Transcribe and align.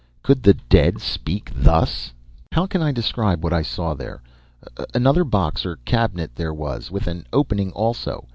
Could 0.23 0.41
the 0.41 0.55
dead 0.55 0.99
speak 0.99 1.51
thus? 1.55 2.11
"How 2.53 2.65
can 2.65 2.81
I 2.81 2.91
describe 2.91 3.43
what 3.43 3.53
I 3.53 3.61
saw 3.61 3.93
there? 3.93 4.23
Another 4.95 5.23
box 5.23 5.63
or 5.63 5.75
cabinet 5.75 6.31
there 6.33 6.55
was, 6.55 6.89
with 6.89 7.05
an 7.05 7.27
opening 7.31 7.71
also. 7.73 8.27